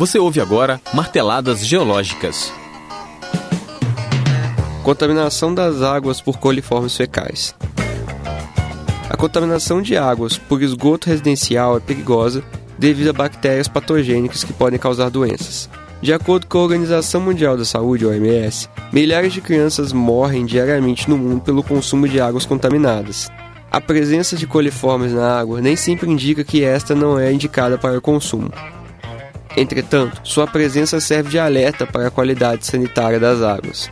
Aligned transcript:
Você 0.00 0.18
ouve 0.18 0.40
agora 0.40 0.80
Marteladas 0.94 1.62
Geológicas. 1.62 2.50
Contaminação 4.82 5.54
das 5.54 5.82
águas 5.82 6.22
por 6.22 6.38
coliformes 6.38 6.96
fecais. 6.96 7.54
A 9.10 9.14
contaminação 9.18 9.82
de 9.82 9.98
águas 9.98 10.38
por 10.38 10.62
esgoto 10.62 11.10
residencial 11.10 11.76
é 11.76 11.80
perigosa 11.80 12.42
devido 12.78 13.10
a 13.10 13.12
bactérias 13.12 13.68
patogênicas 13.68 14.42
que 14.42 14.54
podem 14.54 14.78
causar 14.78 15.10
doenças. 15.10 15.68
De 16.00 16.14
acordo 16.14 16.46
com 16.46 16.56
a 16.56 16.62
Organização 16.62 17.20
Mundial 17.20 17.58
da 17.58 17.66
Saúde, 17.66 18.06
OMS, 18.06 18.70
milhares 18.90 19.34
de 19.34 19.42
crianças 19.42 19.92
morrem 19.92 20.46
diariamente 20.46 21.10
no 21.10 21.18
mundo 21.18 21.42
pelo 21.42 21.62
consumo 21.62 22.08
de 22.08 22.18
águas 22.18 22.46
contaminadas. 22.46 23.28
A 23.70 23.82
presença 23.82 24.34
de 24.34 24.46
coliformes 24.46 25.12
na 25.12 25.38
água 25.38 25.60
nem 25.60 25.76
sempre 25.76 26.10
indica 26.10 26.42
que 26.42 26.64
esta 26.64 26.94
não 26.94 27.18
é 27.18 27.30
indicada 27.30 27.76
para 27.76 27.98
o 27.98 28.00
consumo. 28.00 28.50
Entretanto, 29.56 30.20
sua 30.24 30.46
presença 30.46 31.00
serve 31.00 31.30
de 31.30 31.38
alerta 31.38 31.86
para 31.86 32.08
a 32.08 32.10
qualidade 32.10 32.66
sanitária 32.66 33.18
das 33.18 33.42
águas. 33.42 33.90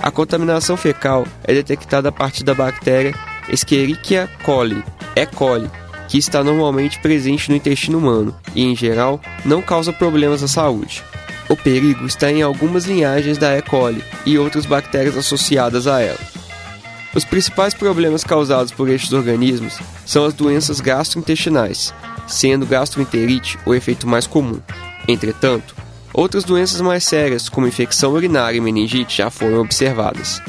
A 0.00 0.10
contaminação 0.10 0.76
fecal 0.76 1.26
é 1.44 1.52
detectada 1.52 2.08
a 2.08 2.12
partir 2.12 2.42
da 2.42 2.54
bactéria 2.54 3.14
Escherichia 3.48 4.28
coli, 4.44 4.82
E. 5.16 5.26
coli, 5.26 5.70
que 6.08 6.18
está 6.18 6.42
normalmente 6.42 7.00
presente 7.00 7.50
no 7.50 7.56
intestino 7.56 7.98
humano 7.98 8.34
e, 8.54 8.62
em 8.62 8.76
geral, 8.76 9.20
não 9.44 9.60
causa 9.60 9.92
problemas 9.92 10.42
à 10.42 10.48
saúde. 10.48 11.02
O 11.48 11.56
perigo 11.56 12.06
está 12.06 12.30
em 12.30 12.42
algumas 12.42 12.84
linhagens 12.84 13.38
da 13.38 13.56
E. 13.56 13.62
coli 13.62 14.02
e 14.24 14.38
outras 14.38 14.66
bactérias 14.66 15.16
associadas 15.16 15.86
a 15.86 16.00
ela. 16.00 16.18
Os 17.12 17.24
principais 17.24 17.74
problemas 17.74 18.22
causados 18.22 18.70
por 18.70 18.88
estes 18.88 19.12
organismos 19.12 19.78
são 20.06 20.24
as 20.24 20.32
doenças 20.32 20.80
gastrointestinais, 20.80 21.92
sendo 22.28 22.64
gastroenterite 22.64 23.58
o 23.66 23.74
efeito 23.74 24.06
mais 24.06 24.28
comum. 24.28 24.60
Entretanto, 25.08 25.74
outras 26.12 26.44
doenças 26.44 26.80
mais 26.80 27.04
sérias, 27.04 27.48
como 27.48 27.66
infecção 27.66 28.12
urinária 28.12 28.58
e 28.58 28.60
meningite, 28.60 29.18
já 29.18 29.30
foram 29.30 29.60
observadas. 29.60 30.40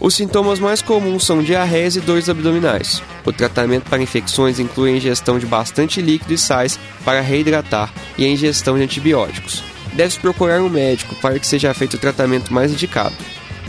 Os 0.00 0.14
sintomas 0.14 0.58
mais 0.58 0.82
comuns 0.82 1.24
são 1.24 1.42
diarreias 1.42 1.94
e 1.96 2.00
dores 2.00 2.28
abdominais. 2.28 3.02
O 3.24 3.32
tratamento 3.32 3.88
para 3.88 4.02
infecções 4.02 4.58
inclui 4.58 4.90
a 4.90 4.96
ingestão 4.96 5.38
de 5.38 5.46
bastante 5.46 6.02
líquido 6.02 6.34
e 6.34 6.38
sais 6.38 6.78
para 7.04 7.20
reidratar 7.20 7.92
e 8.18 8.24
a 8.24 8.28
ingestão 8.28 8.76
de 8.76 8.82
antibióticos 8.82 9.62
deve-se 9.92 10.18
procurar 10.18 10.60
um 10.62 10.68
médico 10.68 11.14
para 11.16 11.38
que 11.38 11.46
seja 11.46 11.74
feito 11.74 11.94
o 11.94 11.98
tratamento 11.98 12.52
mais 12.52 12.72
indicado. 12.72 13.14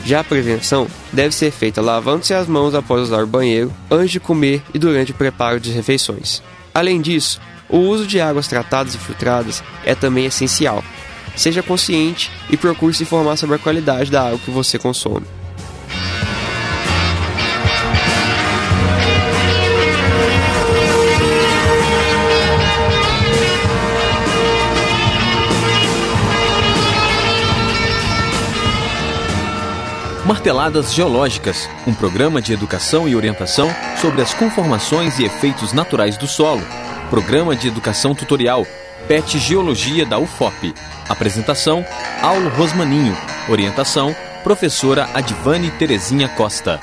Já 0.06 0.20
a 0.20 0.24
prevenção 0.24 0.88
deve 1.12 1.34
ser 1.34 1.52
feita 1.52 1.82
lavando-se 1.82 2.34
as 2.34 2.48
mãos 2.48 2.76
após 2.76 3.04
usar 3.04 3.24
o 3.24 3.28
banheiro, 3.28 3.74
antes 3.90 4.12
de 4.12 4.20
comer 4.20 4.62
e 4.74 4.80
durante 4.80 5.12
o 5.12 5.16
preparo 5.16 5.60
de 5.60 5.72
refeições. 5.72 6.44
Além 6.74 7.00
disso, 7.00 7.40
o 7.70 7.78
uso 7.78 8.06
de 8.06 8.20
águas 8.20 8.48
tratadas 8.48 8.96
e 8.96 8.98
filtradas 8.98 9.64
é 9.84 9.96
também 9.96 10.26
essencial. 10.26 10.84
Seja 11.36 11.64
consciente 11.64 12.32
e 12.50 12.58
procure 12.58 12.94
se 12.94 13.04
informar 13.04 13.38
sobre 13.38 13.56
a 13.56 13.60
qualidade 13.60 14.12
da 14.12 14.28
água 14.28 14.40
que 14.40 14.52
você 14.52 14.78
consome. 14.78 15.26
Marteladas 30.26 30.94
Geológicas, 30.94 31.70
um 31.86 31.94
programa 31.94 32.42
de 32.42 32.54
educação 32.54 33.10
e 33.10 33.16
orientação 33.16 33.70
sobre 33.98 34.22
as 34.22 34.34
conformações 34.34 35.20
e 35.20 35.26
efeitos 35.26 35.74
naturais 35.74 36.16
do 36.16 36.28
solo. 36.28 36.64
Programa 37.14 37.56
de 37.56 37.68
educação 37.68 38.16
tutorial, 38.16 38.66
PET 39.08 39.38
Geologia 39.38 40.04
da 40.04 40.18
UFOP. 40.18 40.74
Apresentação, 41.08 41.86
Aulo 42.24 42.50
Rosmaninho. 42.50 43.16
Orientação, 43.48 44.16
professora 44.44 45.08
Advane 45.14 45.70
Terezinha 45.70 46.28
Costa. 46.28 46.82